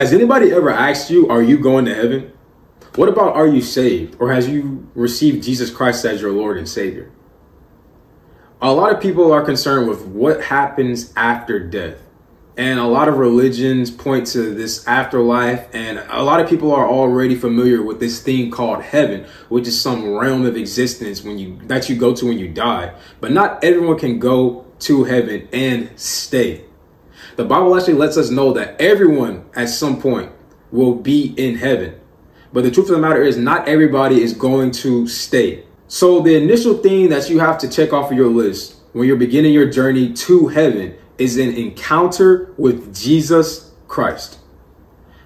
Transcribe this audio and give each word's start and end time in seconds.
Has 0.00 0.14
anybody 0.14 0.50
ever 0.50 0.70
asked 0.70 1.10
you, 1.10 1.28
are 1.28 1.42
you 1.42 1.58
going 1.58 1.84
to 1.84 1.94
heaven? 1.94 2.32
What 2.94 3.10
about 3.10 3.36
are 3.36 3.46
you 3.46 3.60
saved? 3.60 4.16
Or 4.18 4.32
has 4.32 4.48
you 4.48 4.88
received 4.94 5.44
Jesus 5.44 5.70
Christ 5.70 6.06
as 6.06 6.22
your 6.22 6.32
Lord 6.32 6.56
and 6.56 6.66
Savior? 6.66 7.12
A 8.62 8.72
lot 8.72 8.94
of 8.94 9.00
people 9.02 9.30
are 9.30 9.44
concerned 9.44 9.90
with 9.90 10.06
what 10.06 10.44
happens 10.44 11.12
after 11.16 11.60
death. 11.60 11.98
And 12.56 12.80
a 12.80 12.86
lot 12.86 13.08
of 13.08 13.18
religions 13.18 13.90
point 13.90 14.26
to 14.28 14.54
this 14.54 14.86
afterlife, 14.86 15.68
and 15.74 16.02
a 16.08 16.22
lot 16.22 16.40
of 16.40 16.48
people 16.48 16.72
are 16.72 16.88
already 16.88 17.34
familiar 17.34 17.82
with 17.82 18.00
this 18.00 18.22
thing 18.22 18.50
called 18.50 18.82
heaven, 18.82 19.26
which 19.50 19.68
is 19.68 19.78
some 19.78 20.14
realm 20.14 20.46
of 20.46 20.56
existence 20.56 21.22
when 21.22 21.38
you 21.38 21.58
that 21.64 21.88
you 21.88 21.96
go 21.96 22.14
to 22.14 22.26
when 22.26 22.38
you 22.38 22.48
die. 22.48 22.94
But 23.20 23.32
not 23.32 23.62
everyone 23.62 23.98
can 23.98 24.18
go 24.18 24.66
to 24.80 25.04
heaven 25.04 25.48
and 25.52 25.90
stay. 25.98 26.64
The 27.40 27.46
Bible 27.46 27.74
actually 27.74 27.94
lets 27.94 28.18
us 28.18 28.28
know 28.28 28.52
that 28.52 28.78
everyone 28.78 29.46
at 29.54 29.70
some 29.70 29.98
point 29.98 30.30
will 30.70 30.94
be 30.94 31.32
in 31.38 31.54
heaven. 31.54 31.98
But 32.52 32.64
the 32.64 32.70
truth 32.70 32.90
of 32.90 32.96
the 32.96 33.00
matter 33.00 33.22
is, 33.22 33.38
not 33.38 33.66
everybody 33.66 34.20
is 34.20 34.34
going 34.34 34.72
to 34.72 35.08
stay. 35.08 35.64
So, 35.88 36.20
the 36.20 36.36
initial 36.36 36.76
thing 36.76 37.08
that 37.08 37.30
you 37.30 37.38
have 37.38 37.56
to 37.60 37.68
check 37.70 37.94
off 37.94 38.10
of 38.10 38.18
your 38.18 38.28
list 38.28 38.76
when 38.92 39.08
you're 39.08 39.16
beginning 39.16 39.54
your 39.54 39.70
journey 39.70 40.12
to 40.12 40.48
heaven 40.48 40.98
is 41.16 41.38
an 41.38 41.54
encounter 41.54 42.52
with 42.58 42.94
Jesus 42.94 43.72
Christ. 43.88 44.38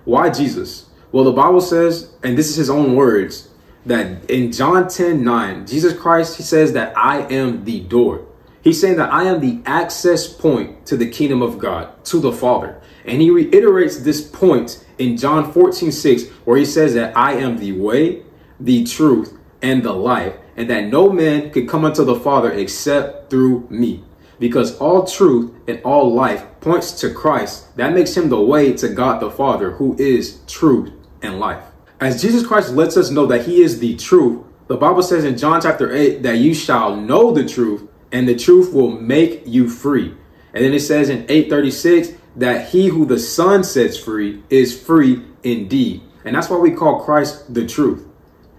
Why 0.04 0.30
Jesus? 0.30 0.90
Well, 1.10 1.24
the 1.24 1.32
Bible 1.32 1.60
says, 1.60 2.14
and 2.22 2.38
this 2.38 2.48
is 2.48 2.54
his 2.54 2.70
own 2.70 2.94
words, 2.94 3.48
that 3.86 4.30
in 4.30 4.52
John 4.52 4.86
10 4.86 5.24
9, 5.24 5.66
Jesus 5.66 5.98
Christ, 5.98 6.36
he 6.36 6.44
says 6.44 6.74
that 6.74 6.96
I 6.96 7.22
am 7.22 7.64
the 7.64 7.80
door. 7.80 8.24
He's 8.64 8.80
saying 8.80 8.96
that 8.96 9.12
I 9.12 9.24
am 9.24 9.40
the 9.40 9.60
access 9.66 10.26
point 10.26 10.86
to 10.86 10.96
the 10.96 11.10
kingdom 11.10 11.42
of 11.42 11.58
God, 11.58 12.02
to 12.06 12.18
the 12.18 12.32
Father. 12.32 12.80
And 13.04 13.20
he 13.20 13.30
reiterates 13.30 13.98
this 13.98 14.26
point 14.26 14.82
in 14.96 15.18
John 15.18 15.52
14 15.52 15.92
6, 15.92 16.28
where 16.46 16.56
he 16.56 16.64
says 16.64 16.94
that 16.94 17.14
I 17.14 17.34
am 17.34 17.58
the 17.58 17.72
way, 17.72 18.22
the 18.58 18.84
truth, 18.84 19.38
and 19.60 19.82
the 19.82 19.92
life, 19.92 20.34
and 20.56 20.70
that 20.70 20.86
no 20.86 21.10
man 21.10 21.50
could 21.50 21.68
come 21.68 21.84
unto 21.84 22.04
the 22.04 22.18
Father 22.18 22.50
except 22.52 23.28
through 23.28 23.66
me 23.68 24.02
because 24.38 24.76
all 24.78 25.06
truth 25.06 25.52
and 25.68 25.80
all 25.84 26.12
life 26.12 26.44
points 26.60 26.92
to 27.00 27.12
Christ. 27.12 27.76
That 27.76 27.92
makes 27.92 28.16
him 28.16 28.28
the 28.28 28.40
way 28.40 28.72
to 28.74 28.88
God 28.88 29.20
the 29.20 29.30
Father, 29.30 29.72
who 29.72 29.96
is 29.98 30.40
truth 30.46 30.90
and 31.22 31.38
life. 31.38 31.64
As 32.00 32.20
Jesus 32.20 32.46
Christ 32.46 32.72
lets 32.72 32.96
us 32.96 33.10
know 33.10 33.26
that 33.26 33.46
he 33.46 33.62
is 33.62 33.78
the 33.78 33.96
truth, 33.96 34.44
the 34.66 34.76
Bible 34.76 35.02
says 35.02 35.24
in 35.24 35.36
John 35.36 35.60
chapter 35.60 35.94
8 35.94 36.22
that 36.22 36.38
you 36.38 36.54
shall 36.54 36.96
know 36.96 37.30
the 37.30 37.46
truth 37.46 37.88
and 38.14 38.28
the 38.28 38.36
truth 38.36 38.72
will 38.72 38.92
make 38.92 39.42
you 39.44 39.68
free. 39.68 40.14
And 40.54 40.64
then 40.64 40.72
it 40.72 40.80
says 40.80 41.10
in 41.10 41.26
836 41.28 42.12
that 42.36 42.68
he 42.68 42.86
who 42.86 43.04
the 43.04 43.18
Son 43.18 43.64
sets 43.64 43.98
free 43.98 44.40
is 44.48 44.80
free 44.80 45.24
indeed. 45.42 46.00
And 46.24 46.36
that's 46.36 46.48
why 46.48 46.58
we 46.58 46.70
call 46.70 47.02
Christ 47.02 47.52
the 47.52 47.66
truth. 47.66 48.06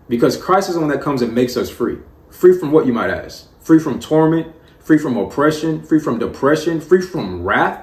Because 0.10 0.36
Christ 0.36 0.68
is 0.68 0.76
the 0.76 0.82
one 0.82 0.90
that 0.90 1.02
comes 1.02 1.22
and 1.22 1.34
makes 1.34 1.56
us 1.56 1.70
free. 1.70 2.00
Free 2.30 2.60
from 2.60 2.74
what 2.74 2.86
you 2.86 2.92
might 2.92 3.10
ask? 3.10 3.48
Free 3.62 3.80
from 3.80 3.98
torment, 3.98 4.54
free 4.80 4.98
from 4.98 5.16
oppression, 5.16 5.82
free 5.84 6.02
from 6.02 6.20
depression, 6.20 6.82
free 6.82 7.02
from 7.02 7.42
wrath. 7.42 7.82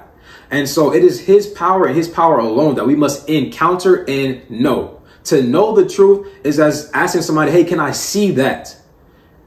And 0.51 0.69
so 0.69 0.93
it 0.93 1.03
is 1.03 1.21
his 1.21 1.47
power 1.47 1.87
and 1.87 1.97
his 1.97 2.07
power 2.07 2.37
alone 2.37 2.75
that 2.75 2.85
we 2.85 2.95
must 2.95 3.27
encounter 3.27 4.07
and 4.07 4.47
know. 4.47 5.01
To 5.25 5.41
know 5.41 5.73
the 5.73 5.89
truth 5.89 6.31
is 6.43 6.59
as 6.59 6.91
asking 6.93 7.23
somebody, 7.23 7.49
hey, 7.49 7.63
can 7.63 7.79
I 7.79 7.93
see 7.93 8.29
that? 8.33 8.77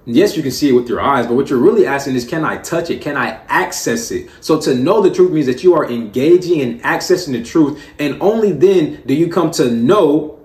Yes, 0.08 0.36
you 0.36 0.42
can 0.42 0.52
see 0.52 0.68
it 0.68 0.72
with 0.72 0.88
your 0.88 1.00
eyes, 1.00 1.26
but 1.26 1.34
what 1.34 1.50
you're 1.50 1.58
really 1.58 1.84
asking 1.84 2.14
is, 2.14 2.24
can 2.24 2.44
I 2.44 2.58
touch 2.58 2.90
it? 2.90 3.00
Can 3.00 3.16
I 3.16 3.40
access 3.48 4.12
it? 4.12 4.30
So 4.40 4.60
to 4.60 4.72
know 4.72 5.02
the 5.02 5.10
truth 5.10 5.32
means 5.32 5.46
that 5.46 5.64
you 5.64 5.74
are 5.74 5.90
engaging 5.90 6.60
and 6.60 6.80
accessing 6.82 7.32
the 7.32 7.42
truth. 7.42 7.82
And 7.98 8.22
only 8.22 8.52
then 8.52 9.02
do 9.04 9.14
you 9.14 9.28
come 9.28 9.50
to 9.52 9.68
know, 9.68 10.38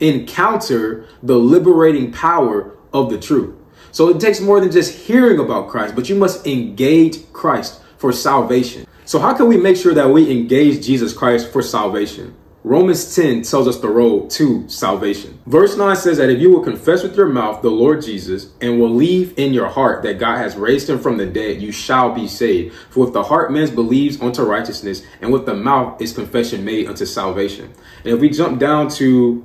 encounter 0.00 1.06
the 1.22 1.36
liberating 1.36 2.12
power 2.12 2.76
of 2.94 3.10
the 3.10 3.18
truth. 3.18 3.54
So 3.92 4.08
it 4.08 4.20
takes 4.20 4.40
more 4.40 4.58
than 4.58 4.70
just 4.70 5.06
hearing 5.06 5.38
about 5.38 5.68
Christ, 5.68 5.94
but 5.94 6.08
you 6.08 6.14
must 6.14 6.46
engage 6.46 7.30
Christ 7.34 7.82
for 7.98 8.10
salvation. 8.10 8.86
So 9.04 9.18
how 9.18 9.34
can 9.34 9.48
we 9.48 9.58
make 9.58 9.76
sure 9.76 9.92
that 9.92 10.08
we 10.08 10.30
engage 10.30 10.84
Jesus 10.84 11.12
Christ 11.12 11.52
for 11.52 11.60
salvation? 11.60 12.34
Romans 12.66 13.14
10 13.14 13.42
tells 13.42 13.68
us 13.68 13.76
the 13.76 13.90
road 13.90 14.30
to 14.30 14.66
salvation. 14.70 15.38
Verse 15.44 15.76
9 15.76 15.94
says 15.96 16.16
that 16.16 16.30
if 16.30 16.40
you 16.40 16.50
will 16.50 16.64
confess 16.64 17.02
with 17.02 17.14
your 17.14 17.26
mouth 17.26 17.60
the 17.60 17.68
Lord 17.68 18.00
Jesus 18.00 18.52
and 18.62 18.80
will 18.80 18.88
believe 18.88 19.38
in 19.38 19.52
your 19.52 19.68
heart 19.68 20.02
that 20.02 20.18
God 20.18 20.38
has 20.38 20.56
raised 20.56 20.88
him 20.88 20.98
from 20.98 21.18
the 21.18 21.26
dead, 21.26 21.60
you 21.60 21.70
shall 21.70 22.14
be 22.14 22.26
saved. 22.26 22.74
For 22.88 23.04
with 23.04 23.12
the 23.12 23.24
heart 23.24 23.52
man 23.52 23.74
believes 23.74 24.18
unto 24.18 24.42
righteousness, 24.44 25.04
and 25.20 25.30
with 25.30 25.44
the 25.44 25.54
mouth 25.54 26.00
is 26.00 26.14
confession 26.14 26.64
made 26.64 26.86
unto 26.86 27.04
salvation. 27.04 27.70
And 28.02 28.14
if 28.14 28.20
we 28.20 28.30
jump 28.30 28.58
down 28.58 28.88
to 28.92 29.44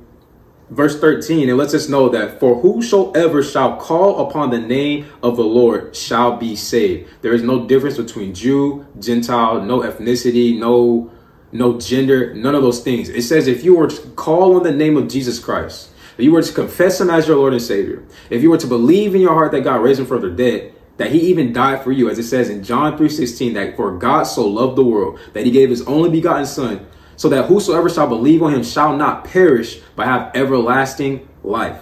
verse 0.70 0.98
13, 0.98 1.46
it 1.46 1.54
lets 1.54 1.74
us 1.74 1.90
know 1.90 2.08
that 2.08 2.40
for 2.40 2.62
whosoever 2.62 3.42
shall 3.42 3.76
call 3.76 4.26
upon 4.26 4.48
the 4.48 4.60
name 4.60 5.04
of 5.22 5.36
the 5.36 5.44
Lord 5.44 5.94
shall 5.94 6.38
be 6.38 6.56
saved. 6.56 7.10
There 7.20 7.34
is 7.34 7.42
no 7.42 7.66
difference 7.66 7.98
between 7.98 8.32
Jew, 8.32 8.86
Gentile, 8.98 9.60
no 9.60 9.80
ethnicity, 9.80 10.58
no 10.58 11.10
no 11.52 11.78
gender, 11.78 12.34
none 12.34 12.54
of 12.54 12.62
those 12.62 12.80
things. 12.80 13.08
It 13.08 13.22
says 13.22 13.46
if 13.46 13.64
you 13.64 13.74
were 13.74 13.88
to 13.88 14.08
call 14.10 14.56
on 14.56 14.62
the 14.62 14.72
name 14.72 14.96
of 14.96 15.08
Jesus 15.08 15.38
Christ, 15.38 15.90
if 16.16 16.24
you 16.24 16.32
were 16.32 16.42
to 16.42 16.52
confess 16.52 17.00
him 17.00 17.10
as 17.10 17.26
your 17.26 17.36
Lord 17.36 17.52
and 17.52 17.62
Savior, 17.62 18.02
if 18.28 18.42
you 18.42 18.50
were 18.50 18.58
to 18.58 18.66
believe 18.66 19.14
in 19.14 19.20
your 19.20 19.34
heart 19.34 19.52
that 19.52 19.62
God 19.62 19.82
raised 19.82 20.00
him 20.00 20.06
from 20.06 20.20
the 20.20 20.30
dead, 20.30 20.74
that 20.98 21.10
he 21.10 21.20
even 21.20 21.52
died 21.52 21.82
for 21.82 21.92
you, 21.92 22.10
as 22.10 22.18
it 22.18 22.24
says 22.24 22.50
in 22.50 22.62
John 22.62 22.98
3:16, 22.98 23.54
that 23.54 23.74
for 23.74 23.96
God 23.96 24.24
so 24.24 24.46
loved 24.46 24.76
the 24.76 24.84
world 24.84 25.18
that 25.32 25.46
he 25.46 25.50
gave 25.50 25.70
his 25.70 25.82
only 25.82 26.10
begotten 26.10 26.44
son 26.44 26.86
so 27.16 27.28
that 27.30 27.46
whosoever 27.46 27.88
shall 27.88 28.06
believe 28.06 28.42
on 28.42 28.54
him 28.54 28.62
shall 28.62 28.96
not 28.96 29.24
perish, 29.24 29.80
but 29.96 30.06
have 30.06 30.30
everlasting 30.34 31.26
life. 31.42 31.78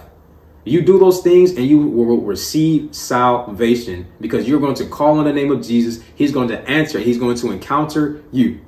You 0.63 0.81
do 0.81 0.99
those 0.99 1.21
things 1.21 1.51
and 1.51 1.65
you 1.65 1.79
will 1.79 2.21
receive 2.21 2.93
salvation 2.93 4.07
because 4.21 4.47
you're 4.47 4.59
going 4.59 4.75
to 4.75 4.85
call 4.85 5.17
on 5.17 5.25
the 5.25 5.33
name 5.33 5.51
of 5.51 5.65
Jesus. 5.65 6.03
He's 6.15 6.31
going 6.31 6.49
to 6.49 6.69
answer. 6.69 6.99
He's 6.99 7.17
going 7.17 7.37
to 7.37 7.51
encounter 7.51 8.23
you. 8.31 8.59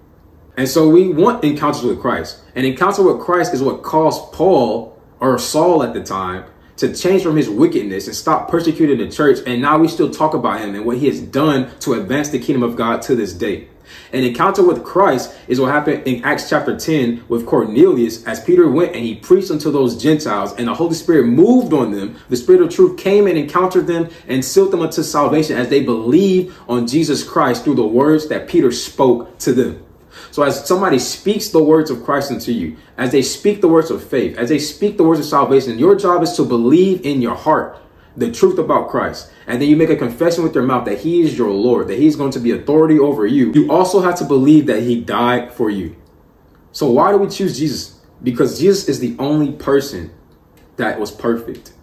And 0.57 0.67
so 0.67 0.89
we 0.89 1.09
want 1.09 1.43
encounters 1.43 1.83
with 1.83 2.01
Christ. 2.01 2.41
And 2.55 2.65
encounter 2.65 3.03
with 3.03 3.21
Christ 3.21 3.53
is 3.53 3.63
what 3.63 3.83
caused 3.83 4.33
Paul 4.33 4.99
or 5.19 5.37
Saul 5.37 5.83
at 5.83 5.93
the 5.93 6.03
time 6.03 6.45
to 6.77 6.93
change 6.93 7.23
from 7.23 7.37
his 7.37 7.49
wickedness 7.49 8.07
and 8.07 8.15
stop 8.15 8.49
persecuting 8.49 8.97
the 8.97 9.09
church. 9.09 9.39
And 9.45 9.61
now 9.61 9.77
we 9.77 9.87
still 9.87 10.09
talk 10.09 10.33
about 10.33 10.61
him 10.61 10.75
and 10.75 10.85
what 10.85 10.97
he 10.97 11.07
has 11.07 11.21
done 11.21 11.69
to 11.81 11.93
advance 11.93 12.29
the 12.29 12.39
kingdom 12.39 12.63
of 12.63 12.75
God 12.75 13.01
to 13.03 13.15
this 13.15 13.33
day. 13.33 13.67
An 14.13 14.23
encounter 14.23 14.63
with 14.63 14.83
Christ 14.83 15.35
is 15.47 15.59
what 15.59 15.71
happened 15.71 16.07
in 16.07 16.23
Acts 16.23 16.49
chapter 16.49 16.77
10 16.77 17.25
with 17.27 17.45
Cornelius 17.45 18.25
as 18.25 18.43
Peter 18.43 18.69
went 18.69 18.95
and 18.95 19.03
he 19.03 19.15
preached 19.15 19.51
unto 19.51 19.71
those 19.71 20.01
Gentiles 20.01 20.53
and 20.53 20.67
the 20.67 20.73
Holy 20.73 20.95
Spirit 20.95 21.25
moved 21.25 21.73
on 21.73 21.91
them. 21.91 22.17
The 22.29 22.37
Spirit 22.37 22.61
of 22.61 22.73
truth 22.73 22.97
came 22.97 23.27
and 23.27 23.37
encountered 23.37 23.87
them 23.87 24.09
and 24.27 24.43
sealed 24.43 24.71
them 24.71 24.81
unto 24.81 25.03
salvation 25.03 25.57
as 25.57 25.69
they 25.69 25.83
believed 25.83 26.55
on 26.67 26.87
Jesus 26.87 27.23
Christ 27.23 27.63
through 27.63 27.75
the 27.75 27.85
words 27.85 28.27
that 28.29 28.47
Peter 28.47 28.71
spoke 28.71 29.37
to 29.39 29.53
them. 29.53 29.83
So 30.31 30.43
as 30.43 30.67
somebody 30.67 30.99
speaks 30.99 31.49
the 31.49 31.63
words 31.63 31.89
of 31.89 32.03
Christ 32.03 32.31
unto 32.31 32.51
you, 32.51 32.77
as 32.97 33.11
they 33.11 33.21
speak 33.21 33.61
the 33.61 33.67
words 33.67 33.91
of 33.91 34.03
faith, 34.03 34.37
as 34.37 34.49
they 34.49 34.59
speak 34.59 34.97
the 34.97 35.03
words 35.03 35.19
of 35.19 35.25
salvation, 35.25 35.79
your 35.79 35.95
job 35.95 36.23
is 36.23 36.33
to 36.33 36.45
believe 36.45 37.05
in 37.05 37.21
your 37.21 37.35
heart 37.35 37.77
the 38.15 38.31
truth 38.31 38.59
about 38.59 38.89
Christ, 38.89 39.31
and 39.47 39.61
then 39.61 39.69
you 39.69 39.75
make 39.75 39.89
a 39.89 39.95
confession 39.95 40.43
with 40.43 40.53
your 40.53 40.65
mouth 40.65 40.85
that 40.85 40.99
He 40.99 41.21
is 41.21 41.37
your 41.37 41.49
Lord, 41.49 41.87
that 41.87 41.97
He's 41.97 42.15
going 42.15 42.31
to 42.31 42.39
be 42.39 42.51
authority 42.51 42.99
over 42.99 43.25
you, 43.25 43.51
you 43.53 43.71
also 43.71 44.01
have 44.01 44.15
to 44.17 44.25
believe 44.25 44.65
that 44.67 44.83
He 44.83 44.99
died 44.99 45.53
for 45.53 45.69
you. 45.69 45.95
So, 46.71 46.91
why 46.91 47.11
do 47.11 47.17
we 47.17 47.29
choose 47.29 47.57
Jesus? 47.57 47.99
Because 48.21 48.59
Jesus 48.59 48.87
is 48.87 48.99
the 48.99 49.15
only 49.17 49.53
person 49.53 50.11
that 50.75 50.99
was 50.99 51.11
perfect, 51.11 51.73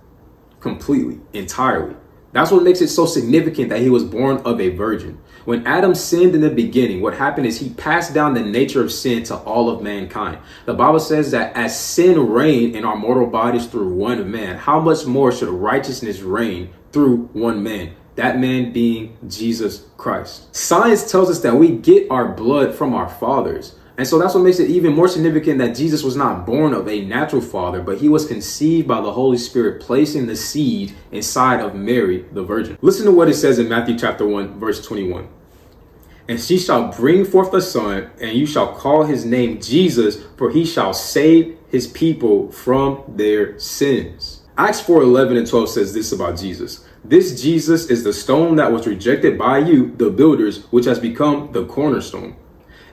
completely, 0.61 1.21
entirely. 1.33 1.97
That's 2.33 2.51
what 2.51 2.63
makes 2.63 2.81
it 2.81 2.89
so 2.89 3.07
significant 3.07 3.71
that 3.71 3.81
he 3.81 3.91
was 3.91 4.05
born 4.05 4.39
of 4.39 4.61
a 4.61 4.69
virgin. 4.71 5.19
When 5.45 5.67
Adam 5.67 5.95
sinned 5.95 6.35
in 6.35 6.43
the 6.43 6.51
beginning, 6.51 7.01
what 7.01 7.15
happened 7.15 7.47
is 7.47 7.59
he 7.59 7.71
passed 7.71 8.13
down 8.13 8.35
the 8.35 8.43
nature 8.43 8.83
of 8.83 8.93
sin 8.93 9.23
to 9.25 9.37
all 9.37 9.71
of 9.71 9.83
mankind. 9.83 10.39
The 10.67 10.75
Bible 10.75 11.01
says 11.01 11.31
that 11.31 11.57
as 11.57 11.79
sin 11.79 12.29
reigned 12.29 12.77
in 12.77 12.85
our 12.85 12.97
mortal 12.97 13.27
bodies 13.27 13.67
through 13.67 13.95
one 13.95 14.31
man, 14.31 14.59
how 14.59 14.79
much 14.79 15.07
more 15.07 15.33
should 15.33 15.49
righteousness 15.49 16.21
reign 16.21 16.69
through 16.93 17.31
one 17.33 17.63
man? 17.63 17.95
That 18.17 18.39
man 18.39 18.73
being 18.73 19.17
Jesus 19.27 19.87
Christ. 19.97 20.55
Science 20.55 21.11
tells 21.11 21.31
us 21.31 21.41
that 21.41 21.55
we 21.55 21.71
get 21.71 22.11
our 22.11 22.29
blood 22.29 22.75
from 22.75 22.93
our 22.93 23.09
fathers. 23.09 23.77
And 23.99 24.07
so 24.07 24.17
that's 24.17 24.33
what 24.33 24.45
makes 24.45 24.61
it 24.61 24.71
even 24.71 24.95
more 24.95 25.09
significant 25.09 25.59
that 25.59 25.75
Jesus 25.75 26.05
was 26.05 26.15
not 26.15 26.47
born 26.47 26.73
of 26.73 26.87
a 26.87 27.05
natural 27.05 27.43
father, 27.43 27.83
but 27.83 27.99
he 27.99 28.09
was 28.09 28.29
conceived 28.29 28.87
by 28.87 29.01
the 29.01 29.11
Holy 29.11 29.37
Spirit, 29.37 29.81
placing 29.83 30.29
the 30.29 30.37
seed 30.37 30.95
inside 31.11 31.59
of 31.59 31.75
Mary, 31.75 32.25
the 32.31 32.45
virgin. 32.45 32.79
Listen 32.81 33.07
to 33.07 33.11
what 33.11 33.29
it 33.29 33.35
says 33.35 33.59
in 33.59 33.69
Matthew 33.69 33.99
chapter 33.99 34.25
1, 34.25 34.61
verse 34.61 34.87
21. 34.87 35.27
And 36.29 36.39
she 36.39 36.59
shall 36.59 36.93
bring 36.93 37.25
forth 37.25 37.53
a 37.53 37.61
son, 37.61 38.09
and 38.21 38.39
you 38.39 38.47
shall 38.47 38.73
call 38.73 39.03
his 39.03 39.25
name 39.25 39.61
Jesus, 39.61 40.23
for 40.37 40.51
he 40.51 40.65
shall 40.65 40.95
save 40.95 41.59
his 41.69 41.89
people 41.89 42.53
from 42.53 43.03
their 43.09 43.59
sins. 43.59 44.43
Acts 44.57 44.81
4 44.81 45.03
11 45.03 45.37
and 45.37 45.47
12 45.47 45.71
says 45.71 45.93
this 45.93 46.13
about 46.13 46.39
Jesus. 46.39 46.87
This 47.05 47.41
Jesus 47.41 47.91
is 47.91 48.05
the 48.05 48.13
stone 48.13 48.57
that 48.57 48.71
was 48.71 48.87
rejected 48.87 49.37
by 49.37 49.59
you, 49.59 49.93
the 49.97 50.11
builders, 50.11 50.67
which 50.67 50.85
has 50.85 51.01
become 51.01 51.51
the 51.51 51.65
cornerstone. 51.65 52.37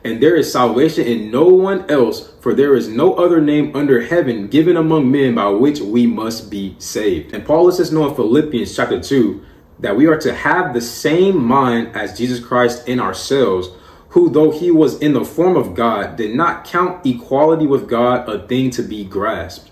And 0.06 0.22
there 0.22 0.36
is 0.36 0.52
salvation 0.52 1.08
in 1.08 1.32
no 1.32 1.46
one 1.48 1.90
else, 1.90 2.32
for 2.40 2.54
there 2.54 2.76
is 2.76 2.88
no 2.88 3.16
other 3.16 3.42
name 3.42 3.76
under 3.76 4.02
heaven 4.02 4.46
given 4.48 4.78
among 4.78 5.12
men 5.12 5.34
by 5.34 5.48
which 5.48 5.80
we 5.80 6.06
must 6.06 6.52
be 6.52 6.76
saved. 6.78 7.34
And 7.34 7.44
Paul 7.44 7.66
lets 7.66 7.80
us 7.80 7.92
know 7.92 8.08
in 8.08 8.16
Philippians 8.16 8.76
chapter 8.76 9.02
2 9.02 9.44
that 9.80 9.98
we 9.98 10.06
are 10.06 10.20
to 10.20 10.32
have 10.32 10.76
the 10.76 10.82
same 10.82 11.44
mind 11.44 11.96
as 11.96 12.16
Jesus 12.16 12.40
Christ 12.40 12.88
in 12.88 13.00
ourselves, 13.00 13.70
who, 14.10 14.30
though 14.30 14.52
he 14.52 14.70
was 14.70 15.00
in 15.00 15.14
the 15.14 15.26
form 15.26 15.58
of 15.58 15.74
God, 15.74 16.18
did 16.18 16.36
not 16.36 16.66
count 16.66 17.04
equality 17.04 17.66
with 17.66 17.90
God 17.90 18.30
a 18.30 18.48
thing 18.48 18.70
to 18.72 18.84
be 18.84 19.06
grasped 19.06 19.72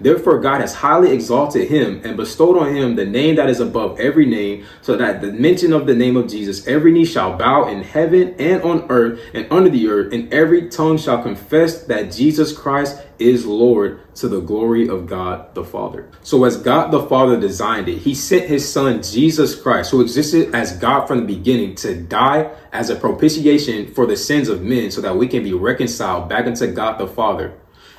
Therefore, 0.00 0.40
God 0.40 0.60
has 0.60 0.74
highly 0.74 1.12
exalted 1.12 1.68
him 1.68 2.00
and 2.04 2.16
bestowed 2.16 2.58
on 2.58 2.74
him 2.74 2.96
the 2.96 3.04
name 3.04 3.36
that 3.36 3.48
is 3.48 3.60
above 3.60 3.98
every 4.00 4.26
name, 4.26 4.66
so 4.82 4.96
that 4.96 5.20
the 5.20 5.32
mention 5.32 5.72
of 5.72 5.86
the 5.86 5.94
name 5.94 6.16
of 6.16 6.28
Jesus, 6.28 6.66
every 6.66 6.92
knee 6.92 7.04
shall 7.04 7.36
bow 7.36 7.68
in 7.68 7.82
heaven 7.82 8.34
and 8.38 8.62
on 8.62 8.86
earth 8.90 9.20
and 9.32 9.46
under 9.50 9.70
the 9.70 9.88
earth, 9.88 10.12
and 10.12 10.32
every 10.32 10.68
tongue 10.68 10.98
shall 10.98 11.22
confess 11.22 11.84
that 11.84 12.12
Jesus 12.12 12.56
Christ 12.56 13.00
is 13.18 13.46
Lord 13.46 14.00
to 14.16 14.28
the 14.28 14.40
glory 14.40 14.88
of 14.88 15.06
God 15.06 15.54
the 15.54 15.64
Father. 15.64 16.08
So, 16.22 16.44
as 16.44 16.56
God 16.56 16.90
the 16.90 17.06
Father 17.06 17.38
designed 17.38 17.88
it, 17.88 17.98
he 17.98 18.14
sent 18.14 18.48
his 18.48 18.70
son 18.70 19.02
Jesus 19.02 19.54
Christ, 19.54 19.90
who 19.90 20.00
existed 20.00 20.54
as 20.54 20.76
God 20.78 21.06
from 21.06 21.20
the 21.20 21.26
beginning, 21.26 21.74
to 21.76 22.00
die 22.00 22.50
as 22.72 22.90
a 22.90 22.96
propitiation 22.96 23.92
for 23.92 24.06
the 24.06 24.16
sins 24.16 24.48
of 24.48 24.62
men 24.62 24.90
so 24.90 25.00
that 25.00 25.16
we 25.16 25.28
can 25.28 25.42
be 25.42 25.52
reconciled 25.52 26.28
back 26.28 26.46
into 26.46 26.66
God 26.66 26.98
the 26.98 27.06
Father. 27.06 27.54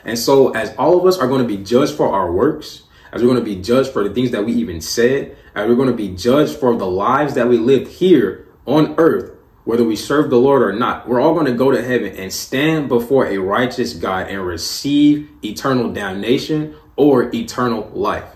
And 0.06 0.18
so, 0.18 0.52
as 0.52 0.74
all 0.78 0.98
of 0.98 1.06
us 1.06 1.18
are 1.18 1.28
going 1.28 1.42
to 1.42 1.48
be 1.48 1.64
judged 1.64 1.96
for 1.96 2.14
our 2.14 2.32
works, 2.32 2.84
as 3.12 3.22
we're 3.22 3.30
going 3.30 3.44
to 3.44 3.46
be 3.46 3.62
judged 3.62 3.92
for 3.92 4.08
the 4.08 4.14
things 4.14 4.32
that 4.32 4.46
we 4.46 4.54
even 4.54 4.80
said, 4.80 5.36
as 5.56 5.68
we're 5.68 5.76
going 5.76 5.90
to 5.90 5.96
be 5.96 6.10
judged 6.10 6.58
for 6.58 6.76
the 6.78 6.86
lives 6.86 7.34
that 7.34 7.48
we 7.48 7.58
lived 7.58 7.88
here 7.88 8.48
on 8.66 8.94
earth, 9.00 9.36
whether 9.64 9.84
we 9.84 9.96
serve 9.96 10.30
the 10.30 10.38
Lord 10.38 10.62
or 10.62 10.74
not, 10.74 11.08
we're 11.08 11.20
all 11.20 11.34
going 11.34 11.48
to 11.48 11.54
go 11.54 11.72
to 11.72 11.84
heaven 11.84 12.16
and 12.16 12.32
stand 12.32 12.88
before 12.88 13.26
a 13.26 13.40
righteous 13.40 13.94
God 13.94 14.28
and 14.28 14.46
receive 14.46 15.28
eternal 15.44 15.92
damnation 15.92 16.76
or 16.96 17.34
eternal 17.34 17.90
life. 17.94 18.36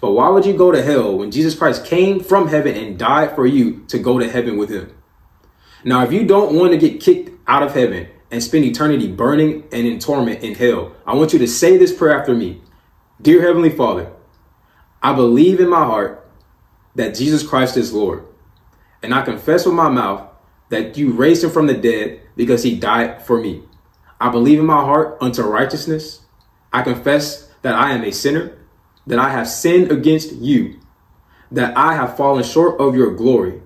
But 0.00 0.12
why 0.12 0.30
would 0.30 0.46
you 0.46 0.56
go 0.56 0.72
to 0.72 0.82
hell 0.82 1.18
when 1.18 1.30
Jesus 1.30 1.54
Christ 1.54 1.84
came 1.84 2.20
from 2.20 2.48
heaven 2.48 2.74
and 2.74 2.98
died 2.98 3.34
for 3.34 3.46
you 3.46 3.84
to 3.88 3.98
go 3.98 4.18
to 4.18 4.30
heaven 4.30 4.56
with 4.56 4.70
him? 4.70 4.96
Now, 5.84 6.02
if 6.04 6.12
you 6.12 6.24
don't 6.24 6.54
want 6.54 6.72
to 6.72 6.78
get 6.78 7.00
kicked 7.00 7.30
out 7.46 7.62
of 7.62 7.74
heaven 7.74 8.08
and 8.30 8.42
spend 8.42 8.64
eternity 8.64 9.10
burning 9.10 9.64
and 9.72 9.86
in 9.86 9.98
torment 9.98 10.42
in 10.42 10.54
hell, 10.54 10.94
I 11.06 11.14
want 11.14 11.32
you 11.32 11.38
to 11.40 11.48
say 11.48 11.76
this 11.76 11.94
prayer 11.94 12.18
after 12.18 12.34
me. 12.34 12.62
Dear 13.20 13.42
Heavenly 13.42 13.70
Father, 13.70 14.12
I 15.02 15.12
believe 15.14 15.60
in 15.60 15.68
my 15.68 15.84
heart 15.84 16.28
that 16.94 17.14
Jesus 17.14 17.46
Christ 17.46 17.76
is 17.76 17.92
Lord. 17.92 18.24
And 19.02 19.14
I 19.14 19.22
confess 19.22 19.66
with 19.66 19.74
my 19.74 19.88
mouth 19.88 20.28
that 20.68 20.96
you 20.96 21.12
raised 21.12 21.42
him 21.42 21.50
from 21.50 21.66
the 21.66 21.74
dead 21.74 22.20
because 22.36 22.62
he 22.62 22.78
died 22.78 23.22
for 23.22 23.40
me. 23.40 23.62
I 24.20 24.28
believe 24.28 24.58
in 24.58 24.66
my 24.66 24.82
heart 24.82 25.18
unto 25.20 25.42
righteousness. 25.42 26.20
I 26.72 26.82
confess 26.82 27.50
that 27.62 27.74
I 27.74 27.92
am 27.92 28.04
a 28.04 28.12
sinner, 28.12 28.56
that 29.06 29.18
I 29.18 29.30
have 29.30 29.48
sinned 29.48 29.90
against 29.90 30.32
you, 30.32 30.78
that 31.50 31.76
I 31.76 31.94
have 31.94 32.16
fallen 32.16 32.44
short 32.44 32.78
of 32.80 32.94
your 32.94 33.14
glory. 33.14 33.60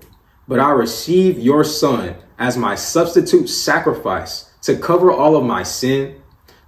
But 0.47 0.59
I 0.59 0.71
receive 0.71 1.37
your 1.37 1.63
son 1.63 2.15
as 2.37 2.57
my 2.57 2.75
substitute 2.75 3.47
sacrifice 3.47 4.51
to 4.65 4.75
cover 4.75 5.11
all 5.11 5.35
of 5.35 5.45
my 5.45 5.61
sin, 5.61 6.19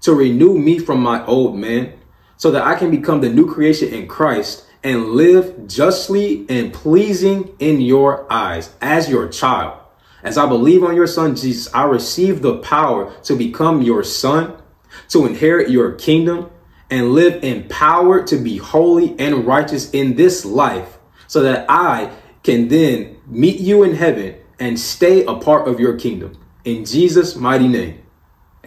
to 0.01 0.13
renew 0.13 0.55
me 0.55 0.77
from 0.77 1.01
my 1.01 1.25
old 1.25 1.57
man, 1.57 1.93
so 2.37 2.51
that 2.51 2.63
I 2.63 2.75
can 2.75 2.91
become 2.91 3.21
the 3.21 3.29
new 3.29 3.51
creation 3.51 3.91
in 3.91 4.07
Christ 4.07 4.65
and 4.83 5.05
live 5.05 5.67
justly 5.67 6.45
and 6.47 6.71
pleasing 6.71 7.55
in 7.57 7.81
your 7.81 8.31
eyes 8.31 8.75
as 8.81 9.09
your 9.09 9.27
child. 9.27 9.79
As 10.21 10.37
I 10.37 10.45
believe 10.45 10.83
on 10.83 10.95
your 10.95 11.07
son 11.07 11.35
Jesus, 11.35 11.73
I 11.73 11.85
receive 11.85 12.43
the 12.43 12.59
power 12.59 13.11
to 13.23 13.35
become 13.35 13.81
your 13.81 14.03
son, 14.03 14.61
to 15.09 15.25
inherit 15.25 15.71
your 15.71 15.93
kingdom, 15.93 16.51
and 16.91 17.13
live 17.13 17.43
empowered 17.43 18.27
to 18.27 18.37
be 18.37 18.57
holy 18.57 19.15
and 19.19 19.47
righteous 19.47 19.89
in 19.89 20.15
this 20.15 20.45
life, 20.45 20.99
so 21.25 21.41
that 21.41 21.65
I 21.67 22.11
can 22.43 22.67
then 22.67 23.17
meet 23.25 23.59
you 23.59 23.81
in 23.81 23.95
heaven 23.95 24.35
and 24.59 24.79
stay 24.79 25.25
a 25.25 25.33
part 25.33 25.67
of 25.67 25.79
your 25.79 25.97
kingdom. 25.97 26.37
In 26.67 26.83
Jesus' 26.83 27.37
mighty 27.37 27.69
name, 27.69 28.03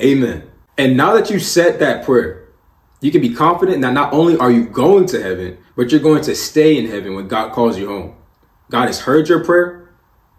amen. 0.00 0.50
And 0.78 0.96
now 0.96 1.12
that 1.12 1.28
you 1.28 1.38
said 1.38 1.80
that 1.80 2.02
prayer, 2.02 2.48
you 3.02 3.10
can 3.10 3.20
be 3.20 3.34
confident 3.34 3.82
that 3.82 3.92
not 3.92 4.14
only 4.14 4.38
are 4.38 4.50
you 4.50 4.64
going 4.64 5.04
to 5.08 5.22
heaven, 5.22 5.58
but 5.76 5.92
you're 5.92 6.00
going 6.00 6.22
to 6.22 6.34
stay 6.34 6.78
in 6.78 6.86
heaven 6.86 7.14
when 7.14 7.28
God 7.28 7.52
calls 7.52 7.76
you 7.76 7.88
home. 7.88 8.16
God 8.70 8.86
has 8.86 9.00
heard 9.00 9.28
your 9.28 9.44
prayer. 9.44 9.90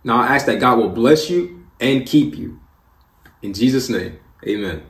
Now 0.04 0.19
I 0.19 0.36
ask 0.36 0.48
that 0.48 0.60
God 0.60 0.80
will 0.80 0.90
bless 0.90 1.30
you 1.30 1.68
and 1.80 2.04
keep 2.04 2.36
you. 2.36 2.60
In 3.44 3.54
Jesus' 3.54 3.90
name, 3.90 4.18
amen. 4.44 4.81